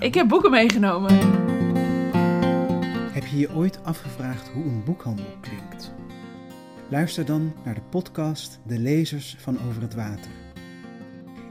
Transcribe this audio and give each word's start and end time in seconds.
meegenomen? 0.00 0.06
Ik 0.06 0.14
heb 0.14 0.28
boeken 0.28 0.50
meegenomen. 0.50 1.12
Heb 3.12 3.26
je 3.26 3.38
je 3.38 3.54
ooit 3.54 3.84
afgevraagd 3.84 4.48
hoe 4.48 4.64
een 4.64 4.84
boekhandel 4.84 5.26
klinkt? 5.40 5.92
Luister 6.88 7.24
dan 7.24 7.52
naar 7.64 7.74
de 7.74 7.82
podcast 7.90 8.60
De 8.66 8.78
Lezers 8.78 9.36
van 9.38 9.58
Over 9.68 9.82
het 9.82 9.94
Water. 9.94 10.30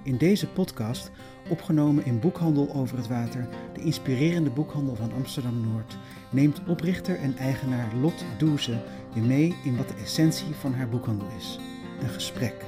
In 0.03 0.17
deze 0.17 0.47
podcast, 0.47 1.11
opgenomen 1.49 2.05
in 2.05 2.19
Boekhandel 2.19 2.73
Over 2.73 2.97
het 2.97 3.07
Water, 3.07 3.47
de 3.73 3.81
inspirerende 3.81 4.49
boekhandel 4.49 4.95
van 4.95 5.13
Amsterdam 5.13 5.61
Noord, 5.71 5.97
neemt 6.29 6.61
oprichter 6.67 7.19
en 7.19 7.37
eigenaar 7.37 7.95
Lot 8.01 8.25
Doeze 8.37 8.77
je 9.13 9.21
mee 9.21 9.55
in 9.63 9.77
wat 9.77 9.87
de 9.87 9.95
essentie 10.03 10.53
van 10.59 10.73
haar 10.73 10.89
boekhandel 10.89 11.27
is: 11.37 11.59
een 12.01 12.09
gesprek. 12.09 12.65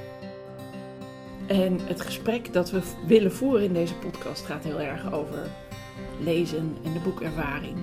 En 1.46 1.78
het 1.84 2.00
gesprek 2.00 2.52
dat 2.52 2.70
we 2.70 2.80
willen 3.06 3.32
voeren 3.32 3.62
in 3.62 3.72
deze 3.72 3.94
podcast 3.94 4.44
gaat 4.44 4.64
heel 4.64 4.80
erg 4.80 5.12
over 5.12 5.50
lezen 6.20 6.76
en 6.84 6.92
de 6.92 6.98
boekervaring, 6.98 7.76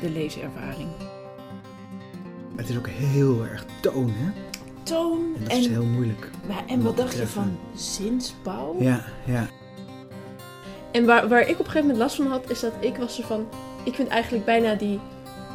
de 0.00 0.10
leeservaring. 0.10 0.88
Het 2.56 2.68
is 2.68 2.76
ook 2.76 2.88
heel 2.88 3.44
erg 3.44 3.64
toon, 3.80 4.12
hè? 4.14 4.30
Toon 4.82 5.34
En 5.36 5.42
dat 5.42 5.52
en, 5.52 5.58
is 5.58 5.66
heel 5.66 5.84
moeilijk. 5.84 6.30
maar, 6.48 6.64
en 6.66 6.82
wat 6.82 6.96
dacht 6.96 7.16
je 7.16 7.26
van 7.26 7.58
zinsbouw? 7.74 8.76
Ja, 8.78 9.04
ja. 9.24 9.46
En 10.90 11.06
waar, 11.06 11.28
waar 11.28 11.40
ik 11.40 11.52
op 11.52 11.58
een 11.58 11.64
gegeven 11.64 11.80
moment 11.80 11.98
last 11.98 12.16
van 12.16 12.26
had, 12.26 12.50
is 12.50 12.60
dat 12.60 12.72
ik 12.80 12.96
was 12.96 13.18
ervan... 13.18 13.46
Ik 13.84 13.94
vind 13.94 14.08
eigenlijk 14.08 14.44
bijna 14.44 14.74
die, 14.74 15.00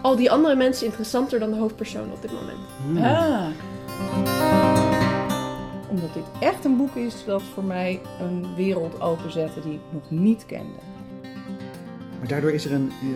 al 0.02 0.16
die 0.16 0.32
andere 0.32 0.56
mensen 0.56 0.86
interessanter 0.86 1.40
dan 1.40 1.50
de 1.52 1.58
hoofdpersoon 1.58 2.12
op 2.12 2.22
dit 2.22 2.32
moment. 2.32 2.58
Hmm. 2.86 2.98
Ah. 2.98 3.48
Omdat 5.90 6.14
dit 6.14 6.24
echt 6.40 6.66
een 6.66 6.78
boek 6.78 6.96
is 6.96 7.26
dat 7.26 7.42
voor 7.54 7.64
mij 7.64 8.02
een 8.20 8.56
wereld 8.56 9.02
openzette 9.02 9.60
die 9.62 9.74
ik 9.74 9.80
nog 9.90 10.04
niet 10.10 10.46
kende. 10.46 10.80
Maar 12.24 12.32
daardoor 12.32 12.52
is 12.52 12.66
er 12.66 12.74
een, 12.74 12.92
eh, 13.02 13.08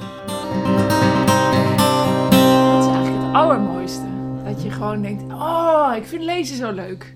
Dat 2.70 2.84
is 2.84 2.90
eigenlijk 2.92 3.26
het 3.26 3.34
allermooiste. 3.34 4.06
Dat 4.44 4.64
je 4.64 4.72
gewoon 4.72 5.02
denkt, 5.02 5.34
oh, 5.34 5.94
ik 5.96 6.06
vind 6.06 6.24
lezen 6.24 6.58
zo 6.58 6.72
leuk. 6.72 7.14